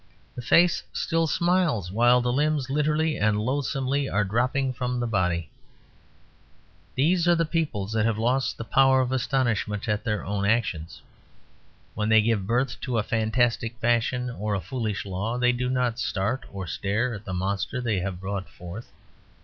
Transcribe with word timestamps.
The 0.33 0.41
face 0.41 0.81
still 0.91 1.27
smiles 1.27 1.91
while 1.91 2.21
the 2.21 2.33
limbs, 2.33 2.71
literally 2.71 3.19
and 3.19 3.39
loathsomely, 3.39 4.09
are 4.09 4.23
dropping 4.23 4.73
from 4.73 4.99
the 4.99 5.05
body. 5.05 5.51
These 6.95 7.27
are 7.27 7.35
peoples 7.45 7.93
that 7.93 8.07
have 8.07 8.17
lost 8.17 8.57
the 8.57 8.63
power 8.63 9.01
of 9.01 9.11
astonishment 9.11 9.87
at 9.87 10.03
their 10.03 10.25
own 10.25 10.43
actions. 10.43 11.03
When 11.93 12.09
they 12.09 12.23
give 12.23 12.47
birth 12.47 12.81
to 12.81 12.97
a 12.97 13.03
fantastic 13.03 13.77
fashion 13.79 14.31
or 14.31 14.55
a 14.55 14.59
foolish 14.59 15.05
law, 15.05 15.37
they 15.37 15.51
do 15.51 15.69
not 15.69 15.99
start 15.99 16.45
or 16.51 16.65
stare 16.65 17.13
at 17.13 17.23
the 17.25 17.33
monster 17.33 17.79
they 17.79 17.99
have 17.99 18.19
brought 18.19 18.49
forth. 18.49 18.91